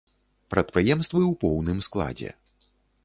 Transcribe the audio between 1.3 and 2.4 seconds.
поўным складзе.